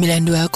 [0.00, 0.48] 92,5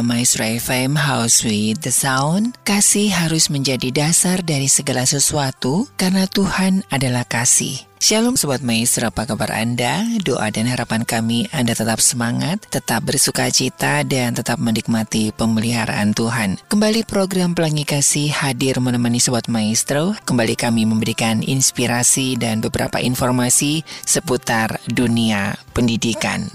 [0.00, 6.80] Maestro FM House with the Sound Kasih harus menjadi dasar dari segala sesuatu karena Tuhan
[6.88, 10.00] adalah kasih Shalom Sobat Maestro, apa kabar Anda?
[10.24, 16.60] Doa dan harapan kami Anda tetap semangat, tetap bersuka cita, dan tetap menikmati pemeliharaan Tuhan.
[16.68, 20.16] Kembali program Pelangi Kasih hadir menemani Sobat Maestro.
[20.24, 26.48] Kembali kami memberikan inspirasi dan beberapa informasi seputar dunia pendidikan.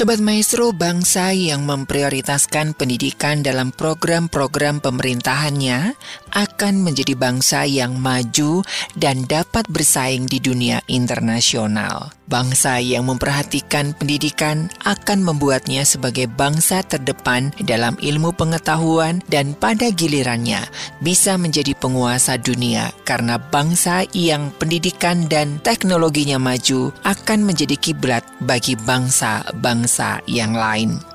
[0.00, 5.92] Sobat Maestro, bangsa yang memprioritaskan pendidikan dalam program-program pemerintahannya
[6.32, 8.62] akan menjadi bangsa yang maju
[8.96, 12.14] dan dapat bersaing di dunia internasional.
[12.30, 20.62] Bangsa yang memperhatikan pendidikan akan membuatnya sebagai bangsa terdepan dalam ilmu pengetahuan dan pada gilirannya
[21.02, 28.78] bisa menjadi penguasa dunia karena bangsa yang pendidikan dan teknologinya maju akan menjadi kiblat bagi
[28.78, 31.09] bangsa-bangsa yang lain.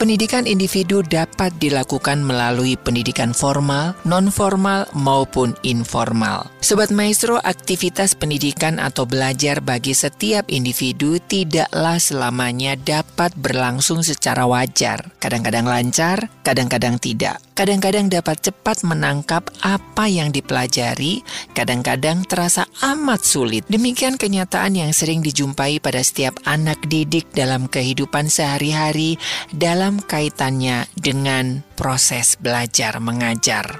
[0.00, 6.48] Pendidikan individu dapat dilakukan melalui pendidikan formal, non-formal, maupun informal.
[6.64, 15.12] Sobat Maestro, aktivitas pendidikan atau belajar bagi setiap individu tidaklah selamanya dapat berlangsung secara wajar.
[15.20, 17.38] Kadang-kadang lancar, kadang-kadang tidak.
[17.62, 21.22] Kadang-kadang dapat cepat menangkap apa yang dipelajari,
[21.54, 23.62] kadang-kadang terasa amat sulit.
[23.70, 29.14] Demikian kenyataan yang sering dijumpai pada setiap anak didik dalam kehidupan sehari-hari
[29.54, 33.78] dalam kaitannya dengan proses belajar mengajar.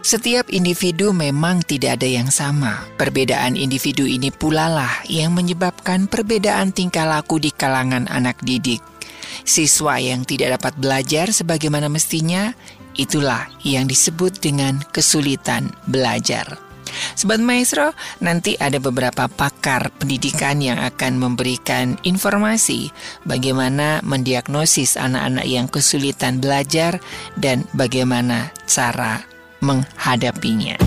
[0.00, 2.88] Setiap individu memang tidak ada yang sama.
[2.96, 8.80] Perbedaan individu ini pula lah yang menyebabkan perbedaan tingkah laku di kalangan anak didik.
[9.44, 12.56] Siswa yang tidak dapat belajar sebagaimana mestinya,
[12.98, 16.58] itulah yang disebut dengan kesulitan belajar.
[17.14, 17.92] Sobat Maestro,
[18.24, 22.90] nanti ada beberapa pakar pendidikan yang akan memberikan informasi
[23.28, 26.98] bagaimana mendiagnosis anak-anak yang kesulitan belajar
[27.36, 29.22] dan bagaimana cara
[29.60, 30.78] menghadapinya.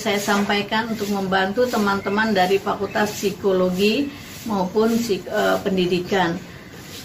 [0.00, 4.08] Saya sampaikan untuk membantu teman-teman dari Fakultas Psikologi
[4.48, 6.40] maupun psik- eh, pendidikan.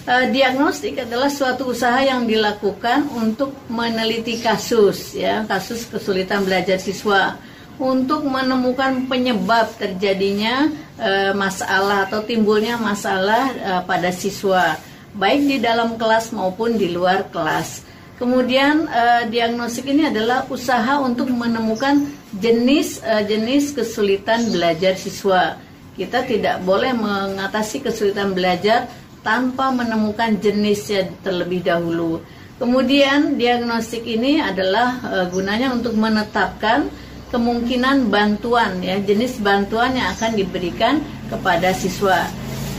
[0.06, 7.36] Eh, diagnostik adalah suatu usaha yang dilakukan untuk meneliti kasus ya, kasus kesulitan belajar siswa
[7.76, 14.80] untuk menemukan penyebab terjadinya eh, masalah atau timbulnya masalah eh, pada siswa
[15.16, 17.85] baik di dalam kelas maupun di luar kelas.
[18.16, 25.60] Kemudian eh, diagnostik ini adalah usaha untuk menemukan jenis jenis kesulitan belajar siswa.
[25.96, 28.88] Kita tidak boleh mengatasi kesulitan belajar
[29.24, 32.22] tanpa menemukan jenisnya terlebih dahulu.
[32.56, 36.88] Kemudian diagnostik ini adalah eh, gunanya untuk menetapkan
[37.36, 42.24] kemungkinan bantuan ya jenis bantuan yang akan diberikan kepada siswa.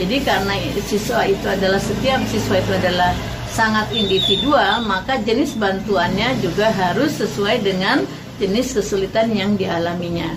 [0.00, 3.12] Jadi karena siswa itu adalah setiap siswa itu adalah
[3.56, 8.05] sangat individual, maka jenis bantuannya juga harus sesuai dengan
[8.37, 10.37] jenis kesulitan yang dialaminya.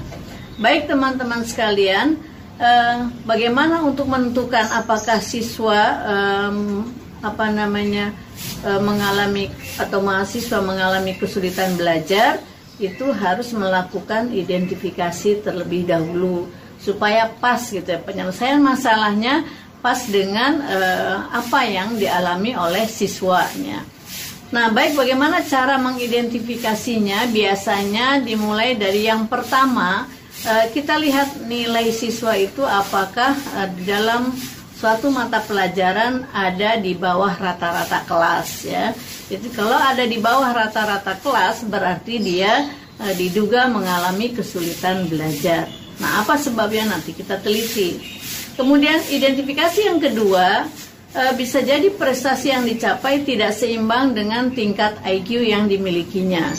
[0.55, 2.15] Baik teman-teman sekalian,
[2.55, 6.87] eh, bagaimana untuk menentukan apakah siswa em,
[7.19, 8.15] apa namanya
[8.63, 12.39] eh, mengalami atau mahasiswa mengalami kesulitan belajar?
[12.79, 16.47] itu harus melakukan identifikasi terlebih dahulu
[16.79, 19.43] supaya pas gitu ya penyelesaian masalahnya
[19.79, 23.83] pas dengan eh, apa yang dialami oleh siswanya.
[24.49, 27.29] Nah, baik bagaimana cara mengidentifikasinya?
[27.29, 30.09] Biasanya dimulai dari yang pertama,
[30.43, 33.37] eh, kita lihat nilai siswa itu apakah
[33.77, 34.33] di dalam
[34.79, 38.95] suatu mata pelajaran ada di bawah rata-rata kelas ya.
[39.27, 42.71] Jadi kalau ada di bawah rata-rata kelas berarti dia
[43.03, 45.67] eh, diduga mengalami kesulitan belajar.
[45.99, 48.18] Nah, apa sebabnya nanti kita teliti.
[48.59, 50.67] Kemudian identifikasi yang kedua
[51.15, 56.51] eh, bisa jadi prestasi yang dicapai tidak seimbang dengan tingkat IQ yang dimilikinya.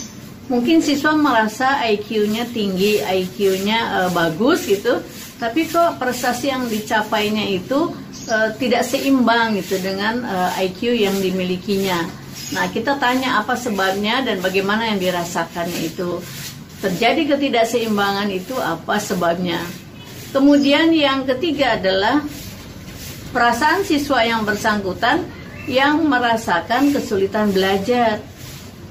[0.49, 5.05] Mungkin siswa merasa IQ-nya tinggi, IQ-nya eh, bagus gitu,
[5.37, 7.93] tapi kok prestasi yang dicapainya itu
[8.33, 10.25] eh, tidak seimbang gitu dengan
[10.57, 12.09] IQ yang dimilikinya.
[12.57, 16.17] Nah, kita tanya apa sebabnya dan bagaimana yang dirasakannya itu.
[16.81, 19.61] Terjadi ketidakseimbangan itu apa sebabnya?
[20.31, 22.23] Kemudian yang ketiga adalah
[23.35, 25.27] perasaan siswa yang bersangkutan
[25.67, 28.23] yang merasakan kesulitan belajar.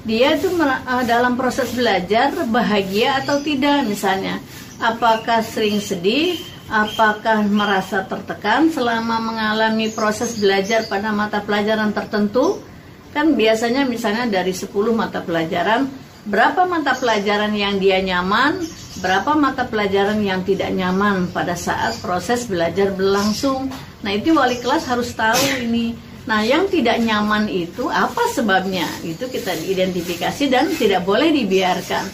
[0.03, 4.39] Dia itu eh, dalam proses belajar bahagia atau tidak misalnya.
[4.79, 6.39] Apakah sering sedih,
[6.71, 12.63] apakah merasa tertekan selama mengalami proses belajar pada mata pelajaran tertentu?
[13.11, 15.89] Kan biasanya misalnya dari 10 mata pelajaran,
[16.23, 18.63] berapa mata pelajaran yang dia nyaman,
[18.99, 23.71] berapa mata pelajaran yang tidak nyaman pada saat proses belajar berlangsung.
[24.03, 25.95] Nah, itu wali kelas harus tahu ini.
[26.27, 28.85] Nah, yang tidak nyaman itu apa sebabnya?
[29.01, 32.05] Itu kita identifikasi dan tidak boleh dibiarkan.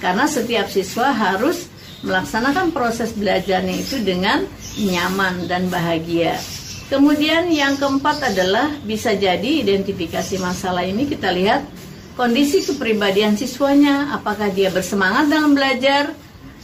[0.00, 1.68] Karena setiap siswa harus
[2.00, 4.48] melaksanakan proses belajarnya itu dengan
[4.80, 6.40] nyaman dan bahagia.
[6.88, 11.62] Kemudian yang keempat adalah bisa jadi identifikasi masalah ini kita lihat
[12.14, 16.14] kondisi kepribadian siswanya, apakah dia bersemangat dalam belajar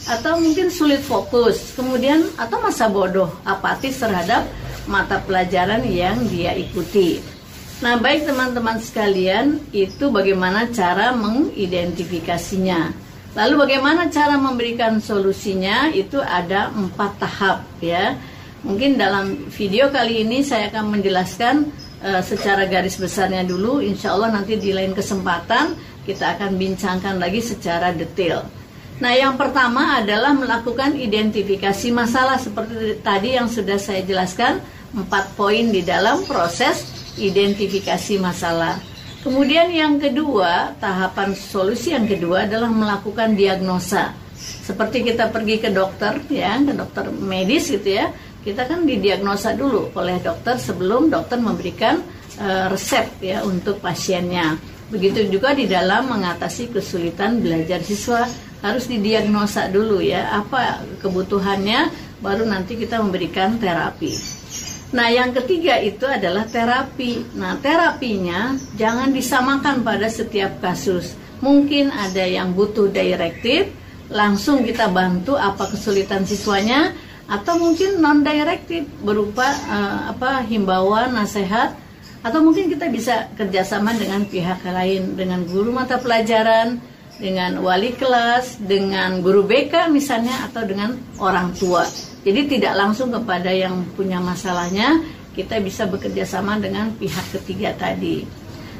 [0.05, 4.45] atau mungkin sulit fokus, kemudian atau masa bodoh, apatis terhadap
[4.87, 7.19] mata pelajaran yang dia ikuti.
[7.77, 13.05] Nah, baik teman-teman sekalian, itu bagaimana cara mengidentifikasinya.
[13.37, 15.93] Lalu bagaimana cara memberikan solusinya?
[15.93, 18.17] Itu ada empat tahap ya.
[18.65, 21.69] Mungkin dalam video kali ini saya akan menjelaskan
[22.03, 23.79] eh, secara garis besarnya dulu.
[23.81, 25.77] Insya Allah nanti di lain kesempatan
[26.07, 28.47] kita akan bincangkan lagi secara detail.
[28.97, 34.57] Nah, yang pertama adalah melakukan identifikasi masalah seperti tadi yang sudah saya jelaskan
[34.89, 36.81] empat poin di dalam proses
[37.21, 38.81] identifikasi masalah.
[39.21, 44.17] Kemudian yang kedua, tahapan solusi yang kedua adalah melakukan diagnosa.
[44.37, 48.09] Seperti kita pergi ke dokter ya, ke dokter medis gitu ya.
[48.47, 51.99] Kita kan didiagnosa dulu oleh dokter sebelum dokter memberikan
[52.39, 54.55] eh, resep ya untuk pasiennya.
[54.87, 58.23] Begitu juga di dalam mengatasi kesulitan belajar siswa
[58.63, 61.91] harus didiagnosa dulu ya apa kebutuhannya
[62.23, 64.15] baru nanti kita memberikan terapi.
[64.95, 67.35] Nah, yang ketiga itu adalah terapi.
[67.35, 71.19] Nah, terapinya jangan disamakan pada setiap kasus.
[71.43, 73.67] Mungkin ada yang butuh direktif,
[74.07, 76.95] langsung kita bantu apa kesulitan siswanya
[77.27, 81.75] atau mungkin non directed berupa uh, apa himbauan nasihat.
[82.25, 86.81] Atau mungkin kita bisa kerjasama dengan pihak lain dengan guru mata pelajaran
[87.17, 91.85] dengan wali kelas dengan guru BK misalnya atau dengan orang tua.
[92.25, 94.99] Jadi tidak langsung kepada yang punya masalahnya
[95.37, 98.25] kita bisa bekerjasama dengan pihak ketiga tadi.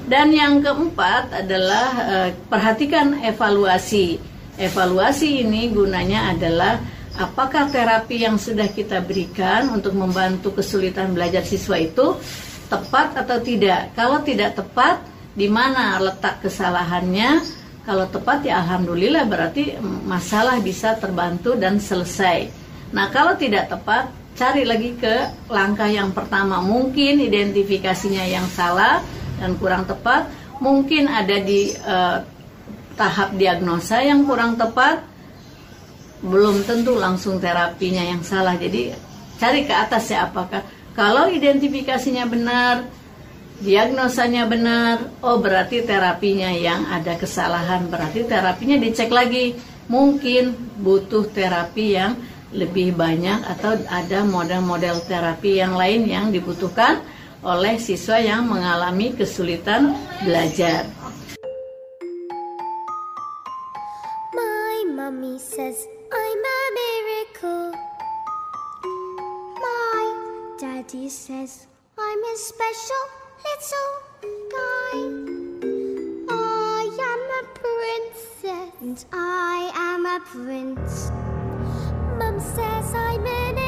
[0.08, 4.18] Dan yang keempat adalah uh, perhatikan evaluasi.
[4.58, 6.82] Evaluasi ini gunanya adalah
[7.18, 12.16] apakah terapi yang sudah kita berikan untuk membantu kesulitan belajar siswa itu
[12.70, 13.98] tepat atau tidak.
[13.98, 15.02] Kalau tidak tepat,
[15.34, 17.42] di mana letak kesalahannya?
[17.88, 22.52] Kalau tepat ya alhamdulillah berarti masalah bisa terbantu dan selesai.
[22.92, 26.60] Nah, kalau tidak tepat, cari lagi ke langkah yang pertama.
[26.60, 29.00] Mungkin identifikasinya yang salah
[29.40, 30.28] dan kurang tepat,
[30.60, 32.18] mungkin ada di eh,
[33.00, 35.17] tahap diagnosa yang kurang tepat
[36.22, 38.58] belum tentu langsung terapinya yang salah.
[38.58, 38.94] Jadi
[39.38, 40.66] cari ke atas ya apakah
[40.98, 42.90] kalau identifikasinya benar,
[43.62, 49.54] diagnosanya benar, oh berarti terapinya yang ada kesalahan, berarti terapinya dicek lagi.
[49.88, 50.52] Mungkin
[50.84, 52.20] butuh terapi yang
[52.52, 57.00] lebih banyak atau ada model-model terapi yang lain yang dibutuhkan
[57.40, 59.96] oleh siswa yang mengalami kesulitan
[60.28, 60.88] belajar.
[64.36, 67.72] My mommy says I'm a miracle.
[69.60, 73.04] My daddy says I'm a special
[73.46, 73.92] little
[74.56, 74.94] guy.
[76.30, 81.12] I am a princess, and I am a prince.
[82.18, 83.67] Mum says I'm an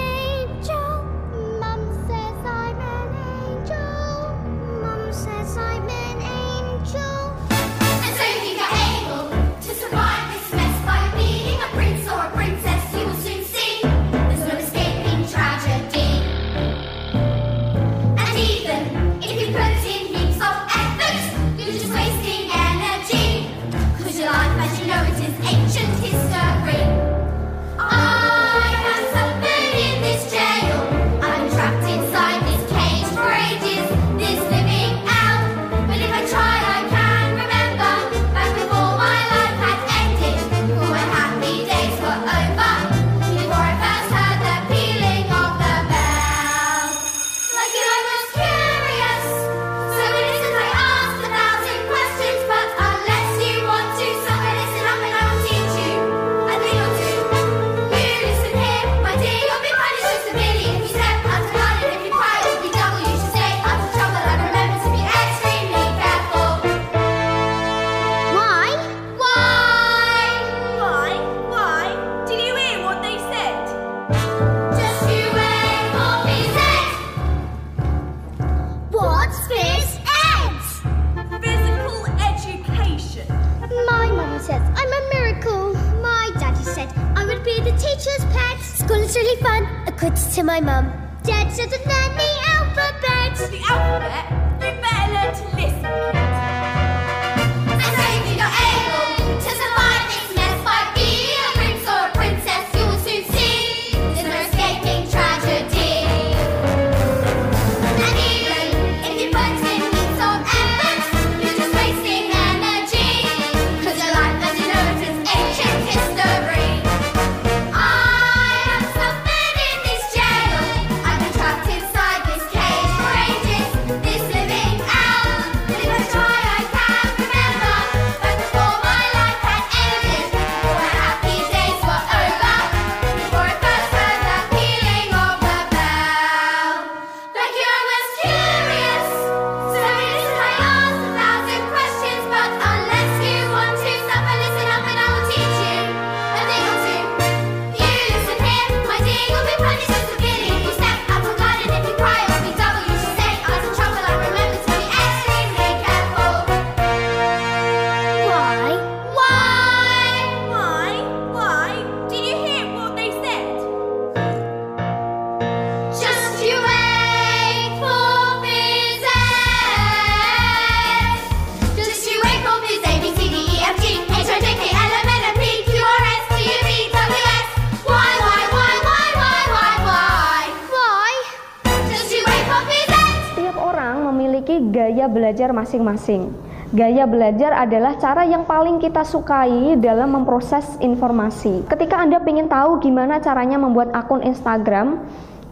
[185.49, 186.29] belajar masing-masing.
[186.69, 191.65] Gaya belajar adalah cara yang paling kita sukai dalam memproses informasi.
[191.65, 195.01] Ketika Anda ingin tahu gimana caranya membuat akun Instagram,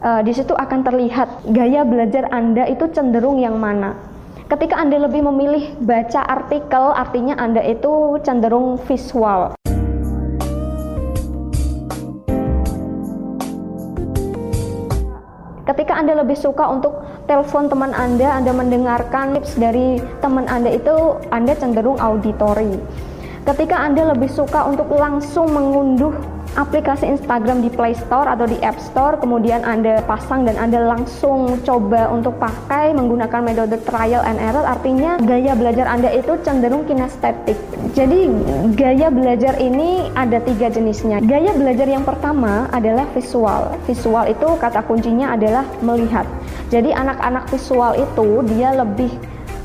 [0.06, 3.98] uh, di situ akan terlihat gaya belajar Anda itu cenderung yang mana.
[4.46, 9.57] Ketika Anda lebih memilih baca artikel, artinya Anda itu cenderung visual.
[15.98, 21.58] Anda lebih suka untuk telepon teman Anda, Anda mendengarkan tips dari teman Anda itu Anda
[21.58, 22.78] cenderung auditory.
[23.42, 28.82] Ketika Anda lebih suka untuk langsung mengunduh aplikasi Instagram di Play Store atau di App
[28.82, 34.66] Store, kemudian Anda pasang dan Anda langsung coba untuk pakai menggunakan metode trial and error,
[34.66, 37.56] artinya gaya belajar Anda itu cenderung kinestetik.
[37.94, 38.28] Jadi
[38.74, 41.22] gaya belajar ini ada tiga jenisnya.
[41.22, 43.78] Gaya belajar yang pertama adalah visual.
[43.86, 46.26] Visual itu kata kuncinya adalah melihat.
[46.74, 49.14] Jadi anak-anak visual itu dia lebih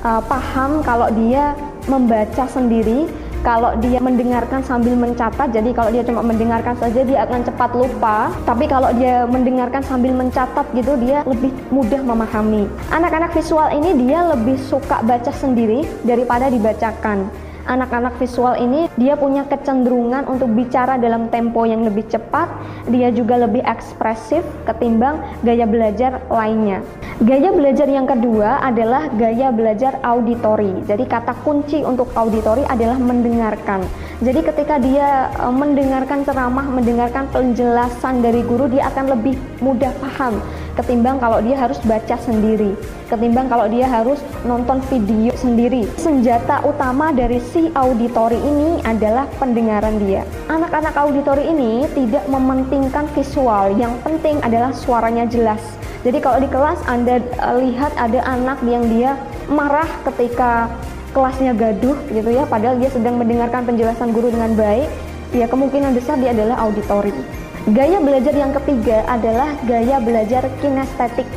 [0.05, 1.57] uh, paham kalau dia
[1.91, 3.11] membaca sendiri
[3.43, 8.31] kalau dia mendengarkan sambil mencatat jadi kalau dia cuma mendengarkan saja dia akan cepat lupa.
[8.47, 12.71] Tapi kalau dia mendengarkan sambil mencatat gitu dia lebih mudah memahami.
[12.95, 17.27] Anak-anak visual ini dia lebih suka baca sendiri daripada dibacakan
[17.67, 22.49] anak-anak visual ini dia punya kecenderungan untuk bicara dalam tempo yang lebih cepat,
[22.91, 26.83] dia juga lebih ekspresif ketimbang gaya belajar lainnya.
[27.23, 30.83] Gaya belajar yang kedua adalah gaya belajar auditori.
[30.89, 33.87] Jadi kata kunci untuk auditori adalah mendengarkan.
[34.23, 40.39] Jadi ketika dia e, mendengarkan ceramah, mendengarkan penjelasan dari guru, dia akan lebih mudah paham
[40.75, 42.73] ketimbang kalau dia harus baca sendiri,
[43.13, 45.85] ketimbang kalau dia harus nonton video sendiri.
[46.01, 50.25] Senjata utama dari si auditori ini adalah pendengaran dia.
[50.49, 55.61] Anak-anak auditori ini tidak mementingkan visual, yang penting adalah suaranya jelas.
[56.03, 59.15] Jadi kalau di kelas Anda uh, lihat ada anak yang dia
[59.47, 60.67] marah ketika
[61.15, 64.89] kelasnya gaduh gitu ya, padahal dia sedang mendengarkan penjelasan guru dengan baik,
[65.37, 67.42] ya kemungkinan besar dia adalah auditori.
[67.71, 71.31] Gaya belajar yang ketiga adalah gaya belajar kinestetik.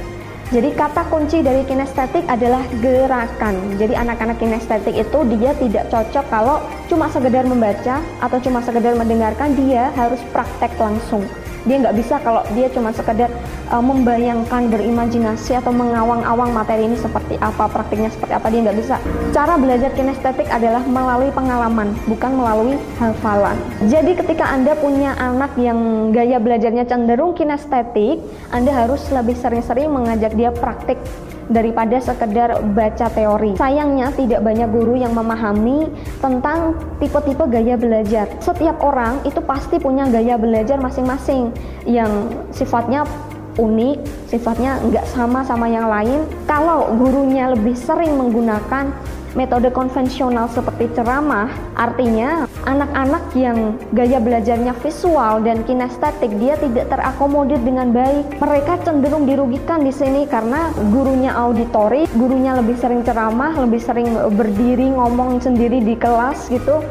[0.50, 3.78] Jadi kata kunci dari kinestetik adalah gerakan.
[3.78, 9.54] Jadi anak-anak kinestetik itu dia tidak cocok kalau cuma sekedar membaca atau cuma sekedar mendengarkan,
[9.54, 11.30] dia harus praktek langsung
[11.66, 13.30] dia nggak bisa kalau dia cuma sekedar
[13.74, 18.96] uh, membayangkan berimajinasi atau mengawang-awang materi ini seperti apa praktiknya seperti apa dia nggak bisa.
[19.34, 23.58] Cara belajar kinestetik adalah melalui pengalaman bukan melalui hafalan.
[23.90, 28.22] Jadi ketika anda punya anak yang gaya belajarnya cenderung kinestetik
[28.54, 31.02] anda harus lebih sering-sering mengajak dia praktik
[31.50, 33.58] daripada sekedar baca teori.
[33.58, 38.26] Sayangnya tidak banyak guru yang memahami tentang tipe-tipe gaya belajar.
[38.42, 41.54] Setiap orang itu pasti punya gaya belajar masing-masing
[41.86, 42.10] yang
[42.50, 43.06] sifatnya
[43.56, 46.28] unik, sifatnya nggak sama sama yang lain.
[46.50, 48.92] Kalau gurunya lebih sering menggunakan
[49.36, 57.60] metode konvensional seperti ceramah, artinya anak-anak yang gaya belajarnya visual dan kinestetik dia tidak terakomodir
[57.62, 58.40] dengan baik.
[58.40, 64.90] Mereka cenderung dirugikan di sini karena gurunya auditori, gurunya lebih sering ceramah, lebih sering berdiri
[64.96, 66.82] ngomong sendiri di kelas gitu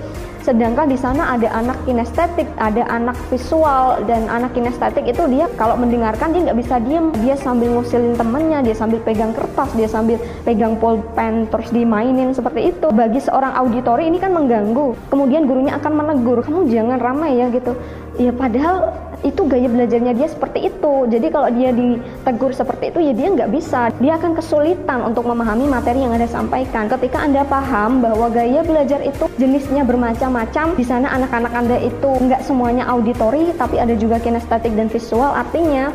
[0.44, 5.72] Sedangkan di sana ada anak kinestetik, ada anak visual dan anak kinestetik itu dia kalau
[5.80, 10.20] mendengarkan dia nggak bisa diem, dia sambil ngusilin temennya, dia sambil pegang kertas, dia sambil
[10.44, 12.92] pegang pulpen terus dimainin seperti itu.
[12.92, 15.08] Bagi seorang auditori ini kan mengganggu.
[15.08, 17.72] Kemudian gurunya akan menegur, kamu jangan ramai ya gitu.
[18.20, 18.92] Ya padahal
[19.24, 20.94] itu gaya belajarnya dia seperti itu.
[21.08, 23.88] Jadi kalau dia ditegur seperti itu ya dia nggak bisa.
[23.98, 26.92] Dia akan kesulitan untuk memahami materi yang Anda sampaikan.
[26.92, 32.44] Ketika Anda paham bahwa gaya belajar itu jenisnya bermacam-macam, di sana anak-anak Anda itu nggak
[32.44, 35.32] semuanya auditori, tapi ada juga kinestetik dan visual.
[35.32, 35.88] Artinya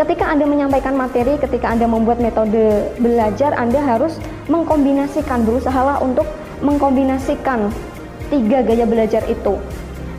[0.00, 4.16] ketika Anda menyampaikan materi, ketika Anda membuat metode belajar, Anda harus
[4.48, 6.24] mengkombinasikan, berusahalah untuk
[6.64, 7.68] mengkombinasikan
[8.32, 9.58] tiga gaya belajar itu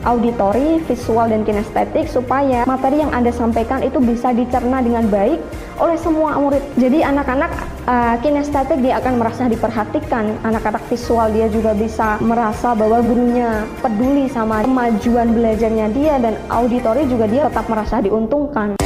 [0.02, 5.38] auditori, visual, dan kinestetik supaya materi yang Anda sampaikan itu bisa dicerna dengan baik
[5.78, 6.62] oleh semua murid.
[6.78, 7.50] Jadi anak-anak
[7.86, 14.30] uh, kinestetik dia akan merasa diperhatikan, anak-anak visual dia juga bisa merasa bahwa gurunya peduli
[14.30, 18.78] sama kemajuan belajarnya dia dan auditori juga dia tetap merasa diuntungkan.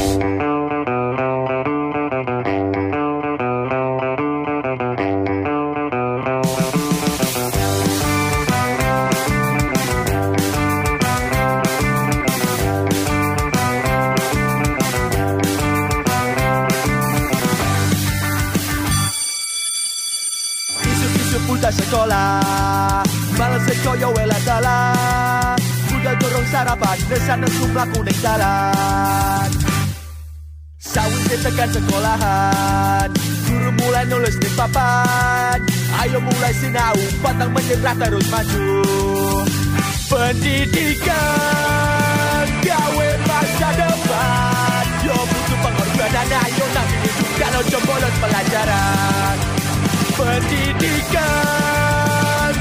[31.67, 33.11] Tekan sekolahan.
[33.43, 35.59] Guru mulai nulis di papan.
[35.99, 38.87] Ayo mulai sinau Pantang menyerah terus maju.
[40.07, 41.11] Pendidikan
[42.63, 44.87] Gawe masa depan.
[45.11, 49.37] Yo butuh pengorbanan Ayo nanti juga lo bolos pelajaran.
[50.15, 51.27] Pendidikan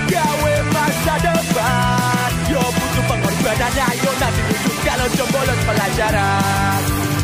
[0.10, 2.34] Gawe masa depan.
[2.50, 7.15] Yo butuh pengorbanan Ayo nanti tunjukkan lo bolos pelajaran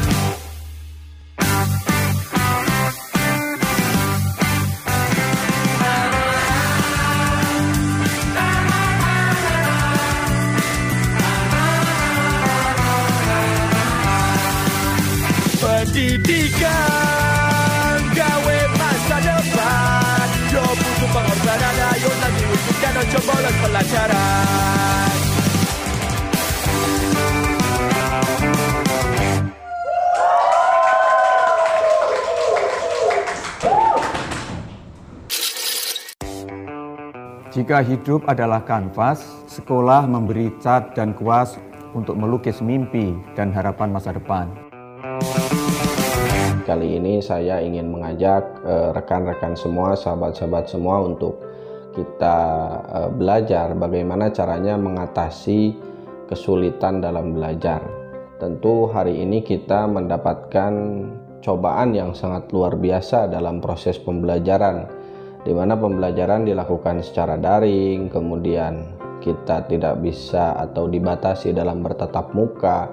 [22.82, 25.10] nanti wujudkan ojo bolos pelajaran
[37.52, 41.60] Jika hidup adalah kanvas, sekolah memberi cat dan kuas
[41.92, 44.48] untuk melukis mimpi dan harapan masa depan.
[46.64, 51.41] Kali ini saya ingin mengajak eh, rekan-rekan semua, sahabat-sahabat semua untuk
[51.92, 52.38] kita
[52.88, 55.76] eh, belajar bagaimana caranya mengatasi
[56.28, 57.84] kesulitan dalam belajar.
[58.40, 60.74] Tentu hari ini kita mendapatkan
[61.44, 64.90] cobaan yang sangat luar biasa dalam proses pembelajaran
[65.42, 72.90] di mana pembelajaran dilakukan secara daring, kemudian kita tidak bisa atau dibatasi dalam bertatap muka,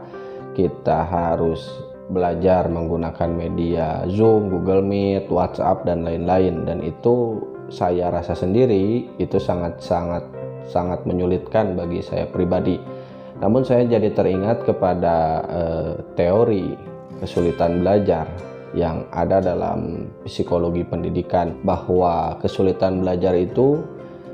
[0.57, 1.61] kita harus
[2.09, 7.37] belajar menggunakan media Zoom, Google Meet, WhatsApp dan lain-lain dan itu
[7.69, 10.25] saya rasa sendiri itu sangat-sangat
[10.69, 12.77] sangat menyulitkan bagi saya pribadi.
[13.39, 16.77] Namun saya jadi teringat kepada eh, teori
[17.23, 18.29] kesulitan belajar
[18.77, 23.81] yang ada dalam psikologi pendidikan bahwa kesulitan belajar itu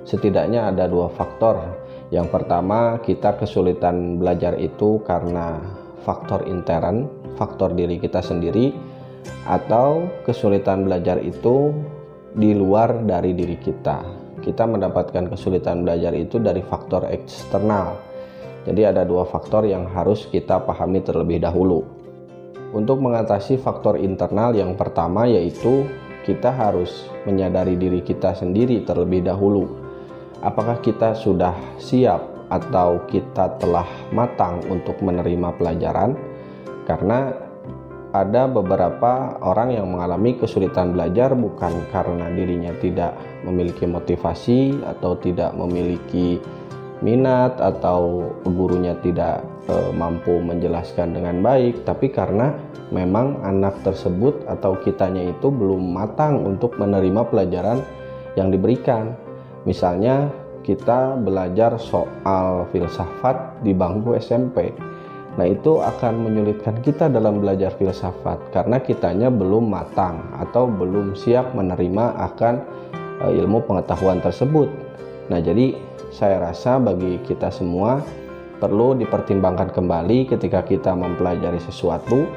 [0.03, 1.63] setidaknya ada dua faktor.
[2.11, 5.59] Yang pertama, kita kesulitan belajar itu karena
[6.03, 8.75] faktor intern, faktor diri kita sendiri,
[9.49, 11.73] atau kesulitan belajar itu
[12.35, 14.03] di luar dari diri kita.
[14.43, 17.95] Kita mendapatkan kesulitan belajar itu dari faktor eksternal.
[18.67, 21.87] Jadi ada dua faktor yang harus kita pahami terlebih dahulu.
[22.75, 25.87] Untuk mengatasi faktor internal yang pertama yaitu
[26.27, 29.71] kita harus menyadari diri kita sendiri terlebih dahulu.
[30.43, 36.19] Apakah kita sudah siap atau kita telah matang untuk menerima pelajaran?
[36.85, 37.44] Karena
[38.15, 45.51] ada beberapa orang yang mengalami kesulitan belajar bukan karena dirinya tidak memiliki motivasi atau tidak
[45.59, 46.39] memiliki
[47.03, 52.55] minat atau gurunya tidak e, mampu menjelaskan dengan baik, tapi karena
[52.95, 57.83] memang anak tersebut atau kitanya itu belum matang untuk menerima pelajaran
[58.39, 59.19] yang diberikan.
[59.67, 60.31] Misalnya
[60.63, 64.71] kita belajar soal filsafat di bangku SMP.
[65.35, 71.59] Nah, itu akan menyulitkan kita dalam belajar filsafat karena kitanya belum matang atau belum siap
[71.59, 72.55] menerima akan
[73.19, 74.71] e, ilmu pengetahuan tersebut.
[75.35, 75.75] Nah, jadi
[76.15, 77.99] saya rasa bagi kita semua
[78.63, 82.31] perlu dipertimbangkan kembali ketika kita mempelajari sesuatu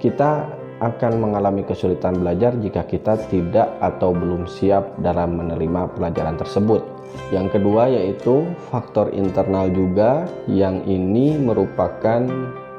[0.00, 0.48] kita
[0.82, 6.91] akan mengalami kesulitan belajar jika kita tidak atau belum siap dalam menerima pelajaran tersebut.
[7.32, 12.24] Yang kedua yaitu faktor internal juga yang ini merupakan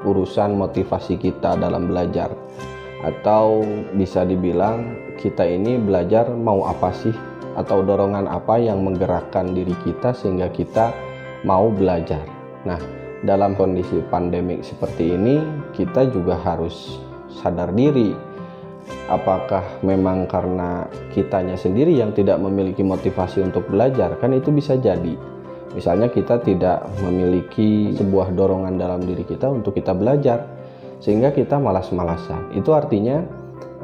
[0.06, 2.30] urusan motivasi kita dalam belajar
[3.04, 3.66] atau
[3.98, 7.14] bisa dibilang kita ini belajar mau apa sih
[7.54, 10.90] atau dorongan apa yang menggerakkan diri kita sehingga kita
[11.46, 12.24] mau belajar.
[12.66, 12.80] Nah,
[13.24, 15.40] dalam kondisi pandemik seperti ini,
[15.76, 16.98] kita juga harus
[17.30, 18.33] sadar diri.
[19.12, 24.16] Apakah memang karena kitanya sendiri yang tidak memiliki motivasi untuk belajar?
[24.24, 25.16] Kan itu bisa jadi.
[25.76, 30.46] Misalnya kita tidak memiliki sebuah dorongan dalam diri kita untuk kita belajar
[31.04, 32.56] sehingga kita malas-malasan.
[32.56, 33.20] Itu artinya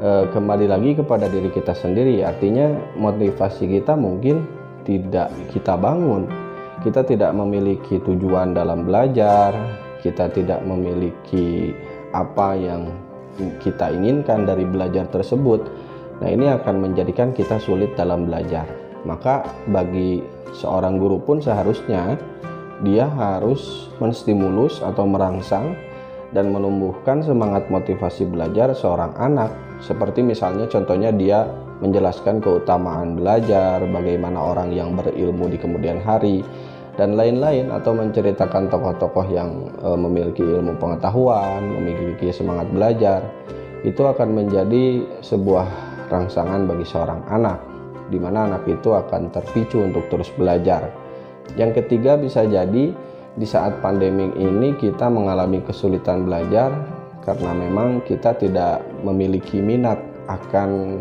[0.00, 4.48] e, kembali lagi kepada diri kita sendiri artinya motivasi kita mungkin
[4.88, 6.26] tidak kita bangun
[6.80, 9.52] kita tidak memiliki tujuan dalam belajar
[10.00, 11.76] kita tidak memiliki
[12.16, 12.88] apa yang
[13.62, 15.60] kita inginkan dari belajar tersebut.
[16.20, 18.68] Nah ini akan menjadikan kita sulit dalam belajar.
[19.08, 20.20] Maka bagi
[20.52, 22.20] seorang guru pun seharusnya
[22.84, 25.76] dia harus menstimulus atau merangsang
[26.30, 29.50] dan menumbuhkan semangat motivasi belajar seorang anak.
[29.80, 31.48] Seperti misalnya contohnya dia
[31.80, 36.44] menjelaskan keutamaan belajar, bagaimana orang yang berilmu di kemudian hari,
[37.00, 43.24] dan lain-lain atau menceritakan tokoh-tokoh yang e, memiliki ilmu pengetahuan, memiliki semangat belajar,
[43.88, 45.64] itu akan menjadi sebuah
[46.12, 47.56] rangsangan bagi seorang anak,
[48.12, 50.92] di mana anak itu akan terpicu untuk terus belajar.
[51.56, 52.92] Yang ketiga bisa jadi
[53.32, 56.68] di saat pandemi ini kita mengalami kesulitan belajar
[57.24, 59.96] karena memang kita tidak memiliki minat
[60.28, 61.00] akan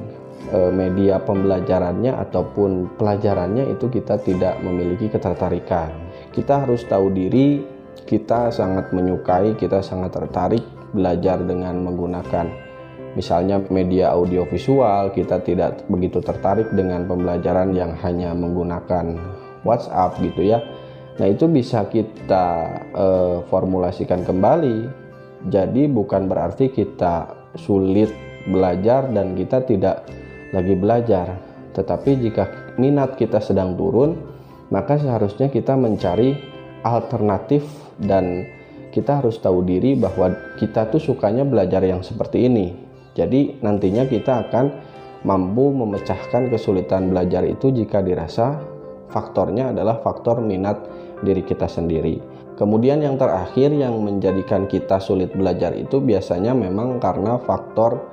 [0.74, 5.94] media pembelajarannya ataupun pelajarannya itu kita tidak memiliki ketertarikan.
[6.34, 7.62] Kita harus tahu diri,
[8.08, 12.70] kita sangat menyukai, kita sangat tertarik belajar dengan menggunakan
[13.14, 19.18] misalnya media audiovisual, kita tidak begitu tertarik dengan pembelajaran yang hanya menggunakan
[19.66, 20.62] WhatsApp gitu ya.
[21.20, 22.48] Nah, itu bisa kita
[22.96, 23.08] e,
[23.52, 24.88] formulasikan kembali
[25.52, 28.12] jadi bukan berarti kita sulit
[28.48, 30.04] belajar dan kita tidak
[30.54, 31.38] lagi belajar.
[31.74, 34.18] Tetapi jika minat kita sedang turun,
[34.74, 36.38] maka seharusnya kita mencari
[36.86, 37.66] alternatif
[38.00, 38.46] dan
[38.90, 42.74] kita harus tahu diri bahwa kita tuh sukanya belajar yang seperti ini.
[43.14, 44.66] Jadi nantinya kita akan
[45.28, 48.56] mampu memecahkan kesulitan belajar itu jika dirasa
[49.12, 50.80] faktornya adalah faktor minat
[51.26, 52.22] diri kita sendiri.
[52.56, 58.04] Kemudian yang terakhir yang menjadikan kita sulit belajar itu biasanya memang karena faktor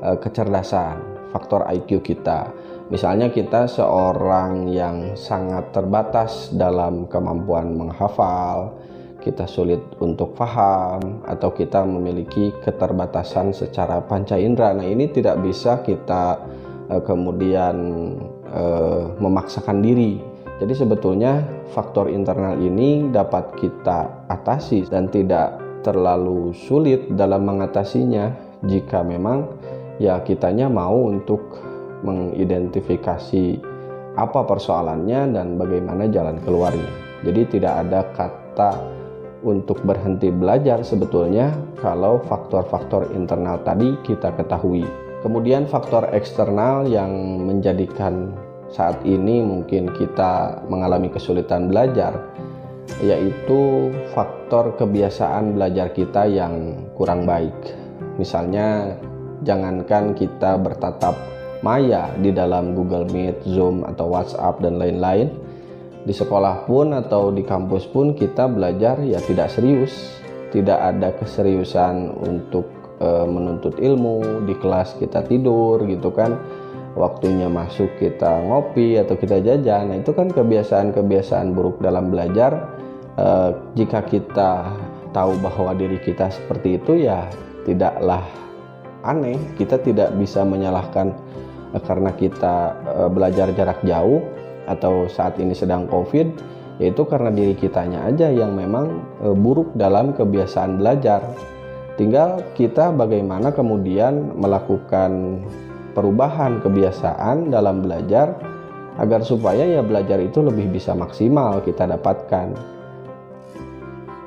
[0.00, 2.50] e, kecerdasan, faktor IQ kita.
[2.90, 8.74] Misalnya kita seorang yang sangat terbatas dalam kemampuan menghafal,
[9.22, 14.74] kita sulit untuk paham atau kita memiliki keterbatasan secara panca indera.
[14.74, 16.42] Nah, ini tidak bisa kita
[16.90, 17.76] e, kemudian
[18.50, 18.64] e,
[19.22, 21.40] memaksakan diri jadi sebetulnya
[21.72, 28.36] faktor internal ini dapat kita atasi dan tidak terlalu sulit dalam mengatasinya
[28.68, 29.48] jika memang
[30.00, 31.60] ya kitanya mau untuk
[32.00, 33.60] mengidentifikasi
[34.16, 36.88] apa persoalannya dan bagaimana jalan keluarnya.
[37.20, 38.72] Jadi tidak ada kata
[39.44, 44.84] untuk berhenti belajar sebetulnya kalau faktor-faktor internal tadi kita ketahui.
[45.20, 47.12] Kemudian faktor eksternal yang
[47.44, 48.32] menjadikan
[48.72, 52.16] saat ini mungkin kita mengalami kesulitan belajar
[53.04, 57.54] yaitu faktor kebiasaan belajar kita yang kurang baik.
[58.16, 58.96] Misalnya
[59.44, 61.16] jangankan kita bertatap
[61.60, 65.28] maya di dalam Google Meet, Zoom atau WhatsApp dan lain-lain.
[66.00, 70.16] Di sekolah pun atau di kampus pun kita belajar ya tidak serius,
[70.48, 72.64] tidak ada keseriusan untuk
[72.96, 76.40] e, menuntut ilmu, di kelas kita tidur gitu kan
[76.98, 82.74] waktunya masuk kita ngopi atau kita jajan nah itu kan kebiasaan-kebiasaan buruk dalam belajar
[83.14, 83.26] e,
[83.78, 84.74] jika kita
[85.14, 87.30] tahu bahwa diri kita seperti itu ya
[87.62, 88.26] tidaklah
[89.04, 91.14] aneh kita tidak bisa menyalahkan
[91.72, 94.20] e, karena kita e, belajar jarak jauh
[94.68, 96.28] atau saat ini sedang covid
[96.80, 101.20] yaitu karena diri kitanya aja yang memang e, buruk dalam kebiasaan belajar
[102.00, 105.42] tinggal kita bagaimana kemudian melakukan
[105.92, 108.38] perubahan kebiasaan dalam belajar
[109.00, 112.52] agar supaya ya belajar itu lebih bisa maksimal kita dapatkan.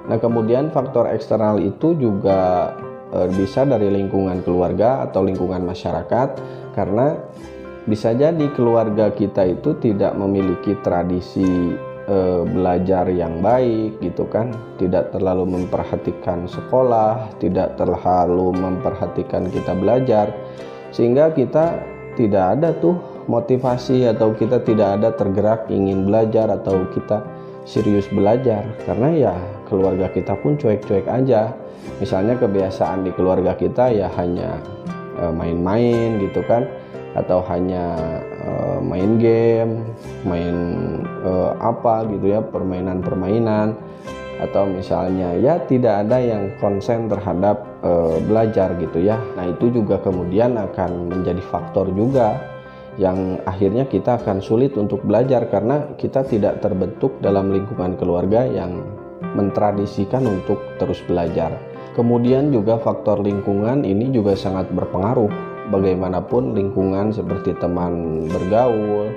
[0.04, 2.74] Nah, kemudian faktor eksternal itu juga
[3.34, 6.30] bisa dari lingkungan keluarga atau lingkungan masyarakat
[6.74, 7.18] karena
[7.84, 11.76] bisa jadi keluarga kita itu tidak memiliki tradisi
[12.08, 20.32] e, belajar yang baik gitu kan, tidak terlalu memperhatikan sekolah, tidak terlalu memperhatikan kita belajar
[20.96, 21.82] sehingga kita
[22.14, 22.96] tidak ada tuh
[23.26, 27.24] motivasi atau kita tidak ada tergerak ingin belajar atau kita
[27.64, 28.64] serius belajar.
[28.84, 29.36] Karena ya
[29.68, 31.52] keluarga kita pun cuek-cuek aja.
[32.00, 34.60] Misalnya kebiasaan di keluarga kita ya hanya
[35.20, 36.68] eh, main-main gitu kan.
[37.14, 37.94] Atau hanya
[38.42, 39.86] e, main game
[40.26, 40.58] main
[41.22, 43.78] e, apa gitu ya permainan-permainan.
[44.42, 47.70] Atau misalnya ya tidak ada yang konsen terhadap
[48.26, 49.22] belajar gitu ya.
[49.38, 52.34] Nah, itu juga kemudian akan menjadi faktor juga
[53.02, 58.86] yang akhirnya kita akan sulit untuk belajar karena kita tidak terbentuk dalam lingkungan keluarga yang
[59.34, 61.58] mentradisikan untuk terus belajar.
[61.98, 65.30] Kemudian juga faktor lingkungan ini juga sangat berpengaruh.
[65.64, 69.10] Bagaimanapun lingkungan seperti teman bergaul,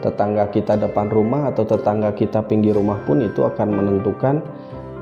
[0.00, 4.40] tetangga kita depan rumah atau tetangga kita pinggir rumah pun itu akan menentukan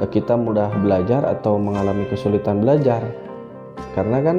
[0.00, 3.04] eh, kita mudah belajar atau mengalami kesulitan belajar
[3.92, 4.36] karena kan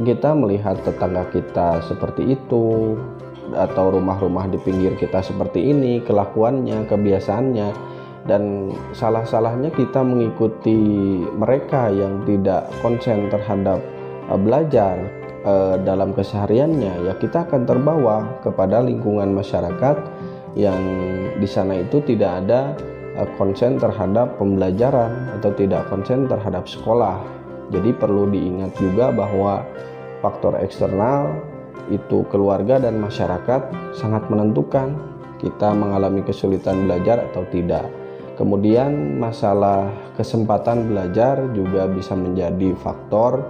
[0.00, 2.96] kita melihat tetangga kita seperti itu
[3.52, 7.68] atau rumah-rumah di pinggir kita seperti ini kelakuannya kebiasaannya
[8.24, 10.78] dan salah-salahnya kita mengikuti
[11.36, 13.82] mereka yang tidak konsen terhadap
[14.30, 14.96] eh, belajar
[15.42, 19.96] uh, dalam kesehariannya ya kita akan terbawa kepada lingkungan masyarakat
[20.54, 20.80] yang
[21.40, 22.76] di sana itu tidak ada
[23.18, 27.41] uh, konsen terhadap pembelajaran atau tidak konsen terhadap sekolah.
[27.72, 29.64] Jadi perlu diingat juga bahwa
[30.20, 31.40] faktor eksternal
[31.90, 34.94] itu keluarga dan masyarakat sangat menentukan
[35.42, 37.88] kita mengalami kesulitan belajar atau tidak.
[38.38, 43.42] Kemudian masalah kesempatan belajar juga bisa menjadi faktor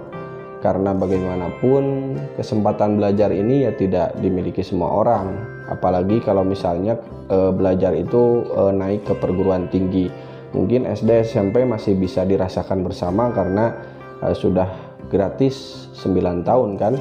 [0.63, 5.35] karena bagaimanapun kesempatan belajar ini ya tidak dimiliki semua orang
[5.67, 6.95] apalagi kalau misalnya
[7.27, 10.07] e, belajar itu e, naik ke perguruan tinggi
[10.55, 13.75] mungkin SD SMP masih bisa dirasakan bersama karena
[14.23, 14.69] e, sudah
[15.11, 16.93] gratis 9 tahun kan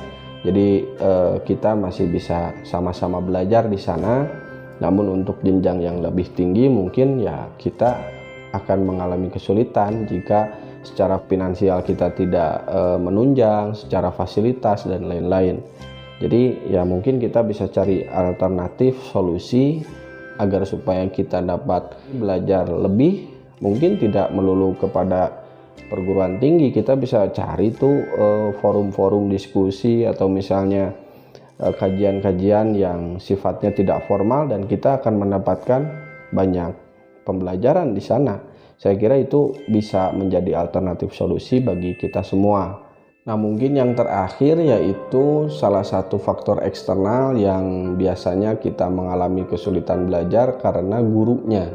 [0.43, 1.11] jadi e,
[1.47, 4.27] kita masih bisa sama-sama belajar di sana
[4.83, 7.95] namun untuk jenjang yang lebih tinggi mungkin ya kita
[8.53, 15.63] akan mengalami kesulitan jika secara finansial kita tidak eh, menunjang, secara fasilitas dan lain-lain.
[16.23, 19.83] Jadi ya mungkin kita bisa cari alternatif solusi
[20.39, 23.27] agar supaya kita dapat belajar lebih
[23.59, 25.42] mungkin tidak melulu kepada
[25.93, 30.89] perguruan tinggi kita bisa cari tuh eh, forum-forum diskusi atau misalnya
[31.61, 35.83] eh, kajian-kajian yang sifatnya tidak formal dan kita akan mendapatkan
[36.33, 36.73] banyak
[37.29, 38.41] pembelajaran di sana.
[38.81, 42.89] Saya kira itu bisa menjadi alternatif solusi bagi kita semua.
[43.23, 50.59] Nah, mungkin yang terakhir yaitu salah satu faktor eksternal yang biasanya kita mengalami kesulitan belajar
[50.59, 51.71] karena gurunya,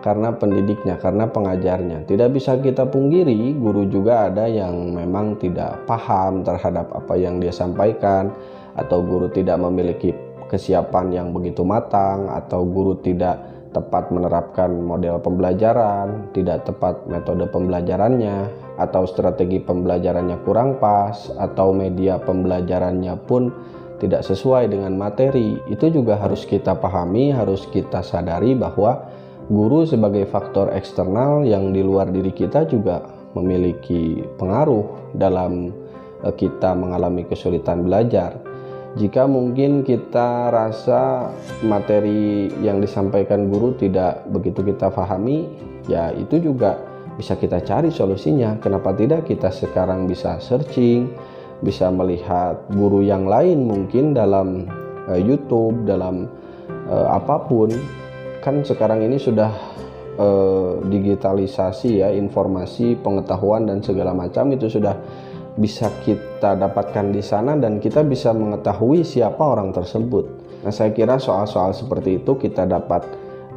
[0.00, 2.08] karena pendidiknya, karena pengajarnya.
[2.08, 7.52] Tidak bisa kita pungkiri, guru juga ada yang memang tidak paham terhadap apa yang dia
[7.52, 8.32] sampaikan,
[8.76, 10.16] atau guru tidak memiliki
[10.48, 13.38] kesiapan yang begitu matang, atau guru tidak
[13.70, 22.18] tepat menerapkan model pembelajaran, tidak tepat metode pembelajarannya, atau strategi pembelajarannya kurang pas, atau media
[22.18, 23.54] pembelajarannya pun
[24.00, 29.06] tidak sesuai dengan materi, itu juga harus kita pahami, harus kita sadari bahwa
[29.50, 33.02] guru sebagai faktor eksternal yang di luar diri kita juga
[33.34, 35.74] memiliki pengaruh dalam
[36.22, 38.38] eh, kita mengalami kesulitan belajar.
[38.98, 41.30] Jika mungkin kita rasa
[41.62, 45.46] materi yang disampaikan guru tidak begitu kita pahami,
[45.86, 46.74] ya itu juga
[47.14, 48.58] bisa kita cari solusinya.
[48.58, 51.06] Kenapa tidak kita sekarang bisa searching,
[51.62, 54.66] bisa melihat guru yang lain mungkin dalam
[55.06, 56.26] uh, YouTube, dalam
[56.90, 57.70] uh, apa pun.
[58.40, 59.52] Kan sekarang ini sudah
[60.16, 64.96] uh, digitalisasi ya, informasi, pengetahuan dan segala macam itu sudah
[65.60, 70.24] bisa kita dapatkan di sana dan kita bisa mengetahui siapa orang tersebut.
[70.64, 73.04] Nah, saya kira soal-soal seperti itu kita dapat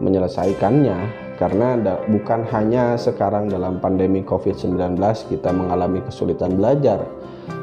[0.03, 0.97] menyelesaikannya
[1.37, 1.75] karena
[2.07, 4.99] bukan hanya sekarang dalam pandemi COVID-19
[5.31, 7.03] kita mengalami kesulitan belajar.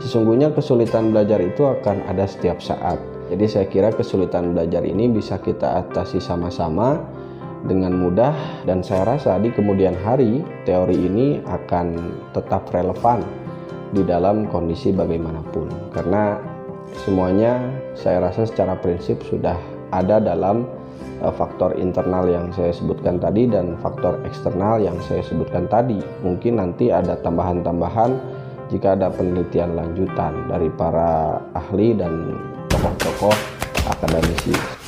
[0.05, 3.01] Sesungguhnya kesulitan belajar itu akan ada setiap saat.
[3.31, 6.99] Jadi saya kira kesulitan belajar ini bisa kita atasi sama-sama
[7.63, 8.35] dengan mudah
[8.67, 11.95] dan saya rasa di kemudian hari teori ini akan
[12.35, 13.23] tetap relevan
[13.95, 15.71] di dalam kondisi bagaimanapun.
[15.95, 16.43] Karena
[17.07, 17.63] semuanya
[17.95, 19.59] saya rasa secara prinsip sudah
[19.95, 20.67] ada dalam
[21.23, 26.03] uh, faktor internal yang saya sebutkan tadi dan faktor eksternal yang saya sebutkan tadi.
[26.27, 28.11] Mungkin nanti ada tambahan-tambahan
[28.71, 32.39] jika ada penelitian lanjutan dari para ahli dan
[32.81, 33.37] tokoh-tokoh
[33.93, 34.80] akademisi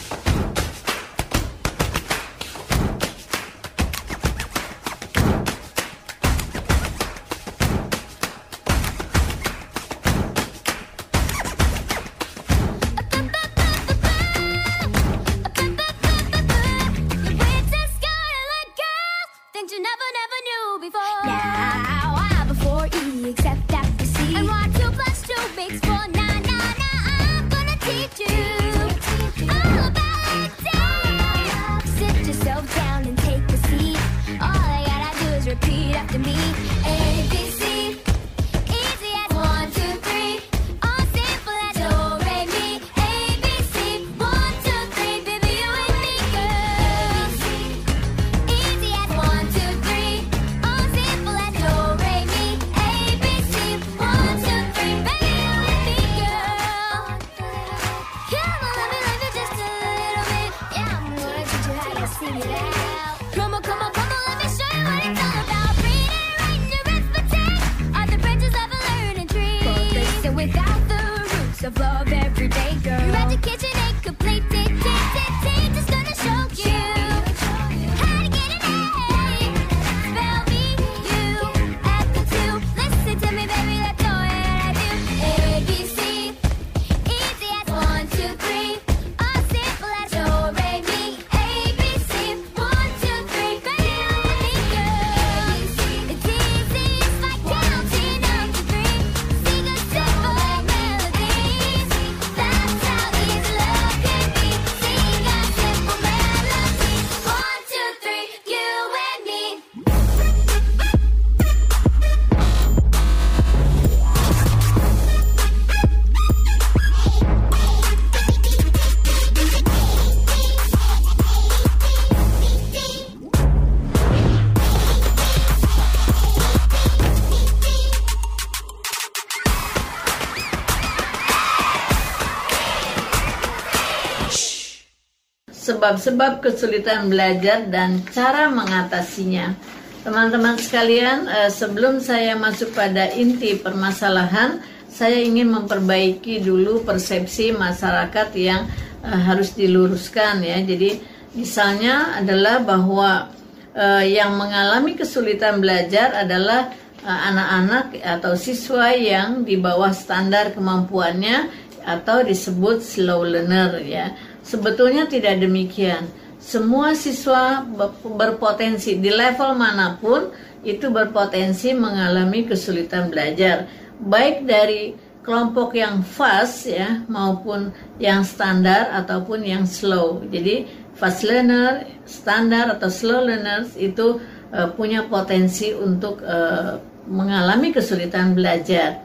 [135.93, 139.53] sebab-sebab kesulitan belajar dan cara mengatasinya.
[140.01, 148.29] Teman-teman sekalian, eh, sebelum saya masuk pada inti permasalahan, saya ingin memperbaiki dulu persepsi masyarakat
[148.41, 148.65] yang
[149.05, 150.65] eh, harus diluruskan ya.
[150.65, 150.97] Jadi
[151.37, 153.29] misalnya adalah bahwa
[153.77, 156.73] eh, yang mengalami kesulitan belajar adalah
[157.03, 161.51] anak-anak atau siswa yang di bawah standar kemampuannya
[161.83, 164.15] atau disebut slow learner ya.
[164.43, 166.11] Sebetulnya tidak demikian.
[166.43, 167.63] Semua siswa
[168.03, 170.35] berpotensi di level mana pun
[170.67, 173.71] itu berpotensi mengalami kesulitan belajar.
[174.03, 177.71] Baik dari kelompok yang fast ya maupun
[178.03, 180.27] yang standar ataupun yang slow.
[180.27, 180.67] Jadi
[180.99, 184.19] fast learner standar atau slow learners itu
[184.51, 189.03] uh, punya potensi untuk uh, mengalami kesulitan belajar.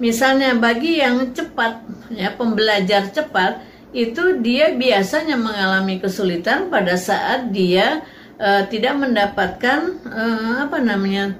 [0.00, 8.06] Misalnya bagi yang cepat ya pembelajar cepat itu dia biasanya mengalami kesulitan pada saat dia
[8.38, 11.34] uh, tidak mendapatkan uh, apa namanya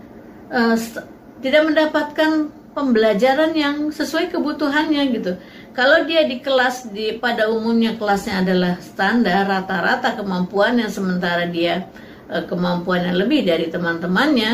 [0.50, 0.74] uh,
[1.38, 5.32] tidak mendapatkan pembelajaran yang sesuai kebutuhannya gitu.
[5.74, 11.86] Kalau dia di kelas di pada umumnya kelasnya adalah standar rata-rata kemampuannya sementara dia
[12.26, 14.50] uh, kemampuannya lebih dari teman-temannya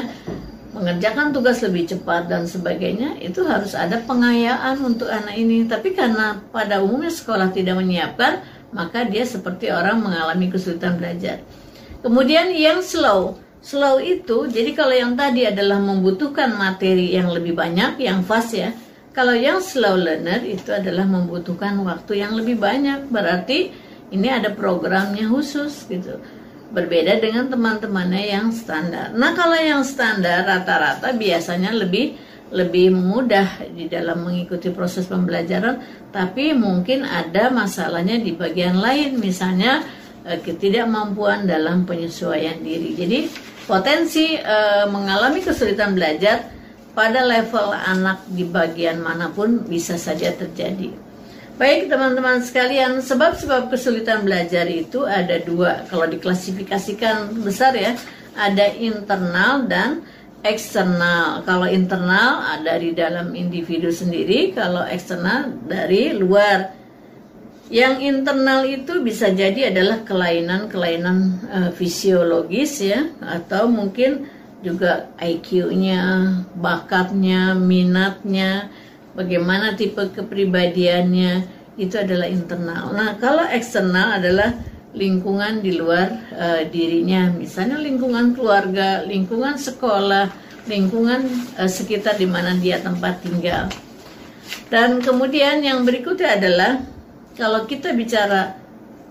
[0.77, 5.65] mengerjakan tugas lebih cepat dan sebagainya itu harus ada pengayaan untuk anak ini.
[5.65, 8.45] Tapi karena pada umumnya sekolah tidak menyiapkan
[8.77, 11.41] maka dia seperti orang mengalami kesulitan belajar.
[12.05, 13.41] Kemudian yang slow.
[13.65, 18.71] Slow itu jadi kalau yang tadi adalah membutuhkan materi yang lebih banyak yang fast ya
[19.17, 23.09] kalau yang slow learner itu adalah membutuhkan waktu yang lebih banyak.
[23.09, 23.73] Berarti
[24.13, 26.21] ini ada programnya khusus gitu
[26.77, 29.17] berbeda dengan teman-temannya yang standar.
[29.17, 32.21] Nah, kalau yang standar rata-rata biasanya lebih
[32.53, 35.81] lebih mudah di dalam mengikuti proses pembelajaran,
[36.13, 39.83] tapi mungkin ada masalahnya di bagian lain, misalnya
[40.29, 42.93] eh, ketidakmampuan dalam penyesuaian diri.
[42.93, 43.19] Jadi,
[43.65, 46.53] potensi eh, mengalami kesulitan belajar
[46.93, 51.06] pada level anak di bagian mana pun bisa saja terjadi.
[51.57, 55.89] Baik teman-teman sekalian, sebab-sebab kesulitan belajar itu ada dua.
[55.89, 57.97] Kalau diklasifikasikan besar ya,
[58.37, 60.05] ada internal dan
[60.45, 61.41] eksternal.
[61.49, 66.77] Kalau internal ada di dalam individu sendiri, kalau eksternal dari luar.
[67.73, 74.29] Yang internal itu bisa jadi adalah kelainan-kelainan uh, fisiologis ya, atau mungkin
[74.61, 78.69] juga IQ-nya, bakatnya, minatnya,
[79.17, 81.49] bagaimana tipe kepribadiannya
[81.81, 82.93] itu adalah internal.
[82.93, 84.53] Nah, kalau eksternal adalah
[84.97, 90.33] lingkungan di luar uh, dirinya, misalnya lingkungan keluarga, lingkungan sekolah,
[90.69, 91.25] lingkungan
[91.57, 93.69] uh, sekitar di mana dia tempat tinggal.
[94.73, 96.81] Dan kemudian yang berikutnya adalah
[97.37, 98.57] kalau kita bicara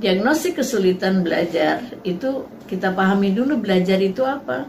[0.01, 4.65] diagnosis kesulitan belajar, itu kita pahami dulu belajar itu apa.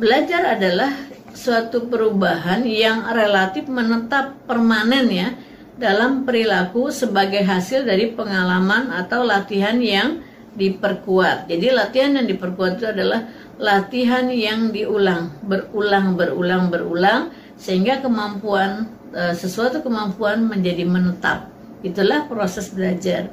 [0.00, 0.92] Belajar adalah
[1.36, 5.28] suatu perubahan yang relatif menetap permanen ya
[5.76, 10.24] dalam perilaku sebagai hasil dari pengalaman atau latihan yang
[10.56, 11.52] diperkuat.
[11.52, 13.28] Jadi latihan yang diperkuat itu adalah
[13.60, 17.22] latihan yang diulang, berulang, berulang, berulang
[17.60, 21.52] sehingga kemampuan e, sesuatu kemampuan menjadi menetap.
[21.84, 23.28] Itulah proses belajar.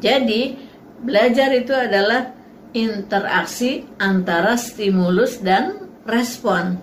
[0.00, 0.56] Jadi
[1.04, 2.32] belajar itu adalah
[2.72, 6.80] interaksi antara stimulus dan respon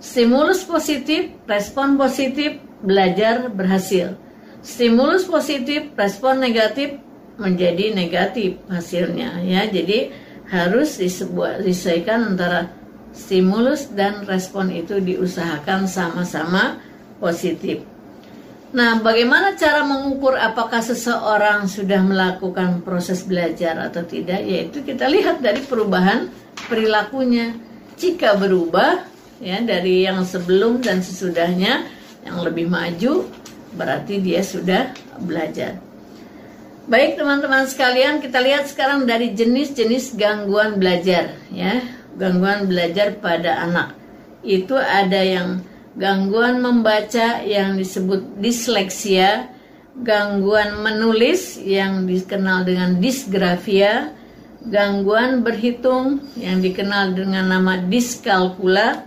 [0.00, 4.16] Stimulus positif, respon positif, belajar berhasil.
[4.64, 6.96] Stimulus positif, respon negatif
[7.36, 9.68] menjadi negatif hasilnya ya.
[9.68, 10.12] Jadi
[10.48, 12.72] harus disebuah disesuaikan antara
[13.12, 16.80] stimulus dan respon itu diusahakan sama-sama
[17.20, 17.84] positif.
[18.70, 24.46] Nah, bagaimana cara mengukur apakah seseorang sudah melakukan proses belajar atau tidak?
[24.46, 26.30] Yaitu kita lihat dari perubahan
[26.70, 27.58] perilakunya.
[27.98, 29.09] Jika berubah,
[29.40, 31.88] ya dari yang sebelum dan sesudahnya
[32.22, 33.26] yang lebih maju
[33.74, 34.92] berarti dia sudah
[35.24, 35.80] belajar.
[36.90, 41.80] Baik teman-teman sekalian, kita lihat sekarang dari jenis-jenis gangguan belajar ya.
[42.18, 43.94] Gangguan belajar pada anak.
[44.42, 45.62] Itu ada yang
[45.94, 49.48] gangguan membaca yang disebut disleksia,
[50.02, 54.10] gangguan menulis yang dikenal dengan disgrafia,
[54.66, 59.06] gangguan berhitung yang dikenal dengan nama diskalkula,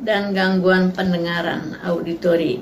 [0.00, 2.60] dan gangguan pendengaran auditori.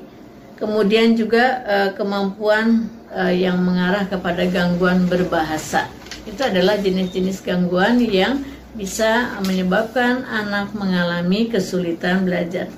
[0.59, 5.87] Kemudian juga uh, kemampuan uh, yang mengarah kepada gangguan berbahasa.
[6.27, 8.43] Itu adalah jenis-jenis gangguan yang
[8.75, 12.69] bisa menyebabkan anak mengalami kesulitan belajar.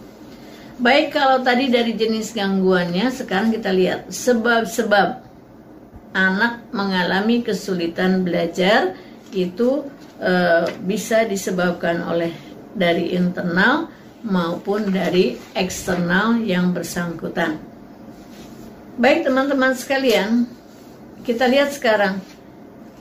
[0.81, 5.21] Baik kalau tadi dari jenis gangguannya, sekarang kita lihat sebab-sebab
[6.15, 8.97] anak mengalami kesulitan belajar
[9.29, 9.85] itu
[10.17, 10.33] e,
[10.81, 12.33] bisa disebabkan oleh
[12.73, 17.57] dari internal maupun dari eksternal yang bersangkutan.
[19.01, 20.45] Baik teman-teman sekalian,
[21.25, 22.21] kita lihat sekarang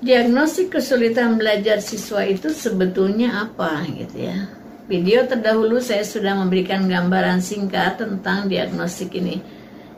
[0.01, 4.49] diagnostik kesulitan belajar siswa itu sebetulnya apa gitu ya.
[4.91, 9.39] Video terdahulu saya sudah memberikan gambaran singkat tentang diagnostik ini,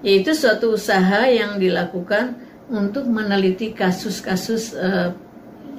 [0.04, 2.36] yaitu suatu usaha yang dilakukan
[2.68, 5.16] untuk meneliti kasus-kasus uh,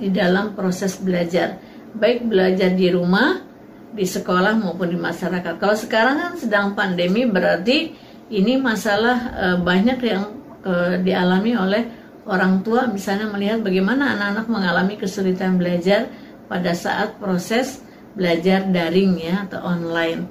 [0.02, 1.62] di dalam proses belajar,
[1.94, 3.53] baik belajar di rumah,
[3.94, 5.62] di sekolah maupun di masyarakat.
[5.62, 7.94] Kalau sekarang kan sedang pandemi berarti
[8.34, 10.34] ini masalah uh, banyak yang
[10.66, 11.84] uh, dialami oleh
[12.26, 16.10] orang tua misalnya melihat bagaimana anak-anak mengalami kesulitan belajar
[16.50, 17.86] pada saat proses
[18.18, 20.26] belajar daring ya atau online.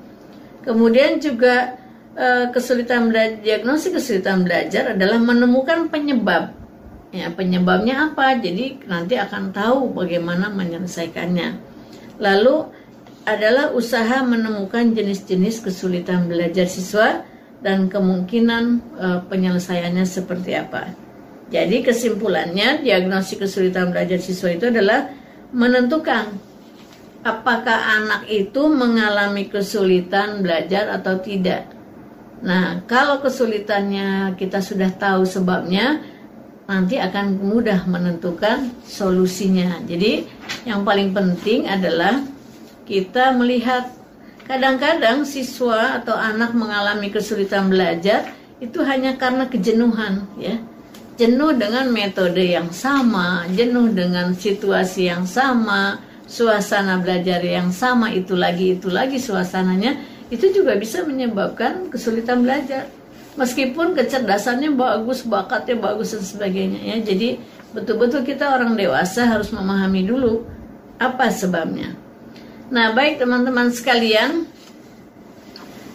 [0.63, 1.79] Kemudian juga
[2.19, 6.55] uh, kesulitan belajar diagnosis kesulitan belajar adalah menemukan penyebab.
[7.13, 8.41] Ya, penyebabnya apa?
[8.41, 11.61] Jadi nanti akan tahu bagaimana menyelesaikannya.
[12.17, 12.73] Lalu
[13.23, 17.23] adalah usaha menemukan jenis-jenis kesulitan belajar siswa
[17.63, 18.65] dan kemungkinan
[18.99, 20.91] e, penyelesaiannya seperti apa.
[21.53, 25.13] Jadi kesimpulannya diagnosis kesulitan belajar siswa itu adalah
[25.55, 26.35] menentukan
[27.23, 31.71] apakah anak itu mengalami kesulitan belajar atau tidak.
[32.43, 36.03] Nah, kalau kesulitannya kita sudah tahu sebabnya,
[36.67, 39.79] nanti akan mudah menentukan solusinya.
[39.87, 40.27] Jadi,
[40.67, 42.19] yang paling penting adalah
[42.83, 43.91] kita melihat
[44.47, 50.59] kadang-kadang siswa atau anak mengalami kesulitan belajar itu hanya karena kejenuhan ya.
[51.13, 58.33] Jenuh dengan metode yang sama jenuh dengan situasi yang sama suasana belajar yang sama itu
[58.33, 60.01] lagi itu lagi suasananya
[60.33, 62.89] itu juga bisa menyebabkan kesulitan belajar.
[63.37, 66.97] Meskipun kecerdasannya bagus bakatnya bagus dan sebagainya ya.
[67.01, 67.39] Jadi
[67.77, 70.45] betul-betul kita orang dewasa harus memahami dulu
[71.01, 71.97] apa sebabnya
[72.73, 74.49] Nah, baik teman-teman sekalian,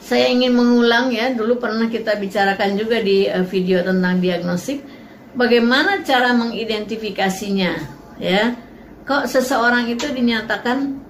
[0.06, 4.86] saya ingin mengulang ya, dulu pernah kita bicarakan juga di uh, video tentang diagnostik,
[5.34, 7.74] bagaimana cara mengidentifikasinya,
[8.22, 8.54] ya.
[9.10, 11.02] Kok seseorang itu dinyatakan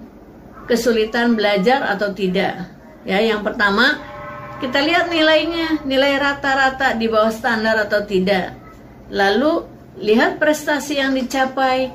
[0.64, 2.72] kesulitan belajar atau tidak?
[3.04, 4.00] Ya, yang pertama,
[4.64, 8.56] kita lihat nilainya, nilai rata-rata di bawah standar atau tidak.
[9.12, 9.68] Lalu
[10.00, 11.92] lihat prestasi yang dicapai,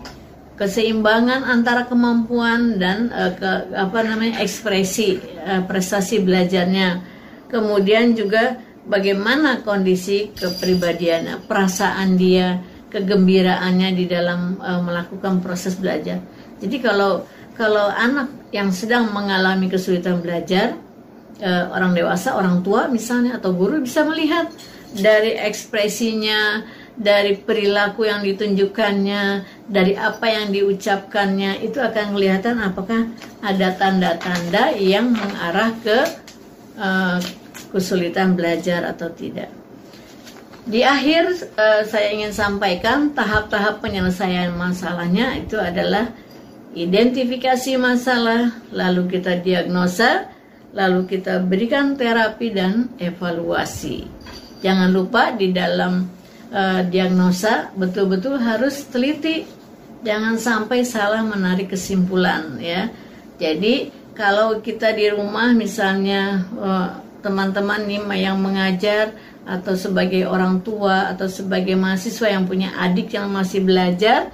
[0.63, 7.03] keseimbangan antara kemampuan dan uh, ke, apa namanya ekspresi uh, prestasi belajarnya.
[7.51, 8.55] Kemudian juga
[8.87, 16.23] bagaimana kondisi kepribadiannya perasaan dia kegembiraannya di dalam uh, melakukan proses belajar.
[16.63, 17.27] Jadi kalau
[17.59, 20.79] kalau anak yang sedang mengalami kesulitan belajar
[21.43, 24.47] uh, orang dewasa orang tua misalnya atau guru bisa melihat
[24.95, 26.63] dari ekspresinya
[26.93, 29.23] dari perilaku yang ditunjukkannya,
[29.65, 33.09] dari apa yang diucapkannya, itu akan kelihatan apakah
[33.41, 35.97] ada tanda-tanda yang mengarah ke
[36.77, 37.17] uh,
[37.73, 39.49] kesulitan belajar atau tidak.
[40.63, 46.13] Di akhir uh, saya ingin sampaikan tahap-tahap penyelesaian masalahnya itu adalah
[46.77, 50.29] identifikasi masalah, lalu kita diagnosa,
[50.71, 54.07] lalu kita berikan terapi dan evaluasi.
[54.63, 56.22] Jangan lupa di dalam
[56.53, 59.49] uh, diagnosa betul-betul harus teliti.
[60.03, 62.91] Jangan sampai salah menarik kesimpulan ya.
[63.39, 66.89] Jadi kalau kita di rumah misalnya eh,
[67.23, 69.15] teman-teman nih yang mengajar
[69.47, 74.27] atau sebagai orang tua atau sebagai mahasiswa yang punya adik yang masih belajar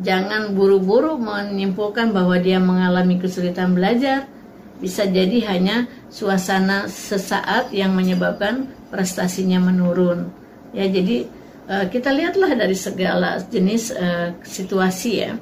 [0.00, 4.30] jangan buru-buru menyimpulkan bahwa dia mengalami kesulitan belajar.
[4.78, 10.30] Bisa jadi hanya suasana sesaat yang menyebabkan prestasinya menurun.
[10.70, 11.26] Ya jadi
[11.68, 15.36] kita lihatlah dari segala jenis uh, situasi ya.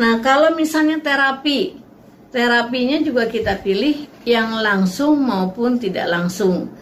[0.00, 1.76] Nah, kalau misalnya terapi,
[2.32, 6.72] terapinya juga kita pilih yang langsung maupun tidak langsung.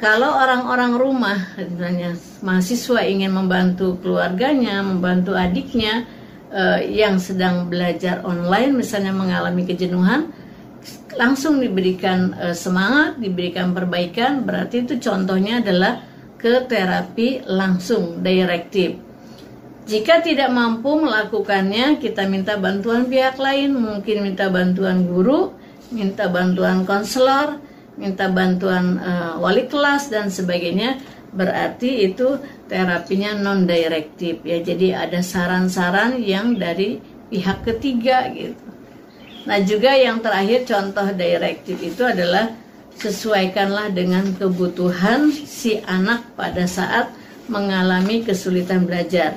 [0.00, 6.08] Kalau orang-orang rumah, misalnya mahasiswa ingin membantu keluarganya, membantu adiknya
[6.48, 10.32] uh, yang sedang belajar online, misalnya mengalami kejenuhan,
[11.20, 16.13] langsung diberikan uh, semangat, diberikan perbaikan, berarti itu contohnya adalah
[16.44, 19.00] ke terapi langsung direktif.
[19.88, 25.56] Jika tidak mampu melakukannya, kita minta bantuan pihak lain, mungkin minta bantuan guru,
[25.88, 27.64] minta bantuan konselor,
[27.96, 31.00] minta bantuan uh, wali kelas dan sebagainya.
[31.32, 32.36] Berarti itu
[32.68, 34.60] terapinya non direktif ya.
[34.60, 37.00] Jadi ada saran-saran yang dari
[37.32, 38.68] pihak ketiga gitu.
[39.48, 42.52] Nah, juga yang terakhir contoh direktif itu adalah
[42.98, 47.10] sesuaikanlah dengan kebutuhan si anak pada saat
[47.46, 49.36] mengalami kesulitan belajar.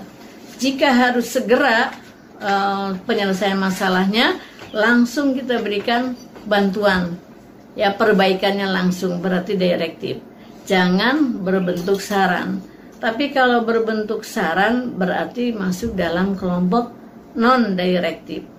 [0.58, 1.94] Jika harus segera
[2.42, 4.40] uh, penyelesaian masalahnya,
[4.74, 7.20] langsung kita berikan bantuan.
[7.78, 10.18] Ya perbaikannya langsung berarti direktif.
[10.66, 12.60] Jangan berbentuk saran.
[12.98, 16.90] Tapi kalau berbentuk saran berarti masuk dalam kelompok
[17.38, 18.57] non direktif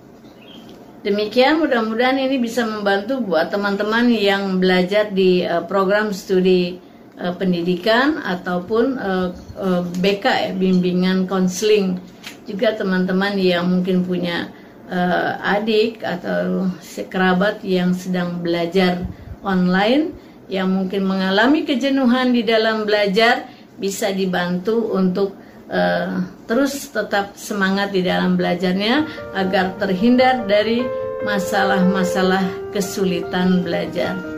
[1.01, 6.79] demikian mudah-mudahan ini bisa membantu buat teman-teman yang belajar di uh, program studi
[7.19, 11.99] uh, pendidikan ataupun uh, uh, BK ya bimbingan konseling.
[12.43, 14.49] Juga teman-teman yang mungkin punya
[14.89, 16.67] uh, adik atau
[17.07, 19.05] kerabat yang sedang belajar
[19.45, 20.11] online
[20.49, 23.45] yang mungkin mengalami kejenuhan di dalam belajar
[23.79, 25.38] bisa dibantu untuk
[25.69, 30.83] uh, terus tetap semangat di dalam belajarnya agar terhindar dari
[31.23, 34.28] masalah-masalah kesulitan belajar.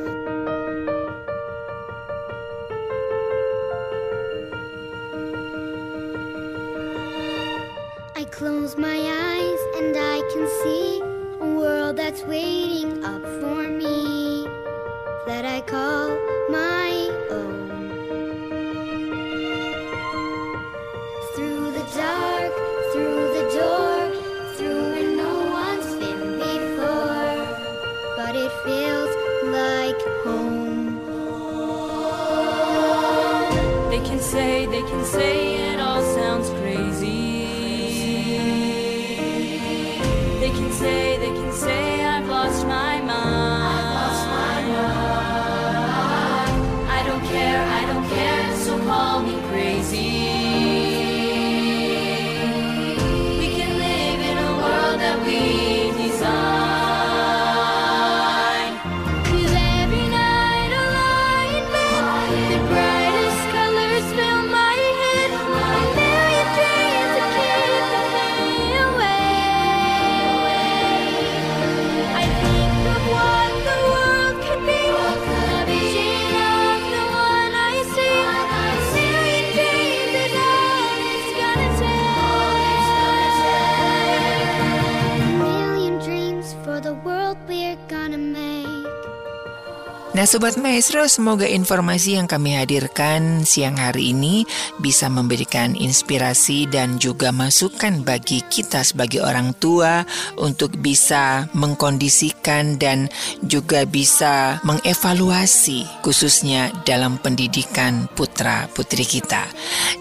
[90.21, 94.45] Nah Sobat Maestro, semoga informasi yang kami hadirkan siang hari ini
[94.77, 100.05] bisa memberikan inspirasi dan juga masukan bagi kita sebagai orang tua
[100.37, 103.09] untuk bisa mengkondisikan dan
[103.49, 109.49] juga bisa mengevaluasi khususnya dalam pendidikan putra-putri kita.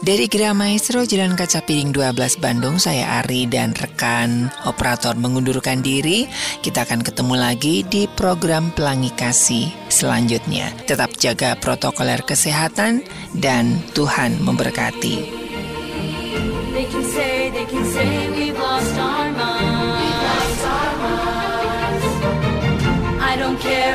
[0.04, 6.28] Dari Gera Maestro Jalan Kaca Piring 12 Bandung, saya Ari dan rekan operator mengundurkan diri.
[6.60, 10.74] Kita akan ketemu lagi di program Pelangi Kasih selanjutnya.
[10.90, 15.38] Tetap jaga protokoler kesehatan dan Tuhan memberkati.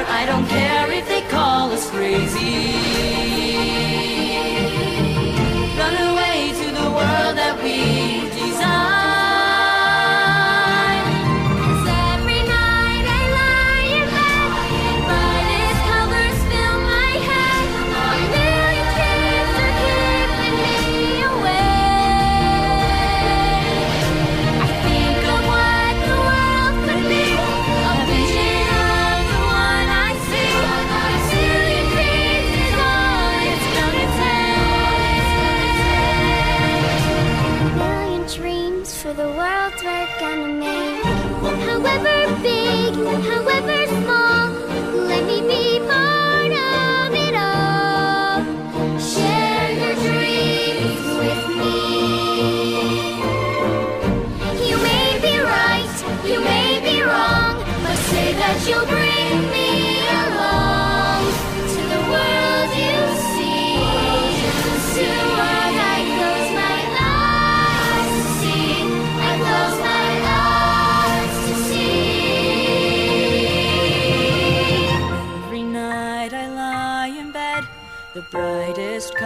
[0.06, 2.85] I don't care if they call us crazy.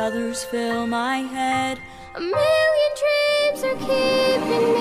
[0.10, 1.80] Colors fill my head.
[2.16, 4.79] A million dreams are keeping me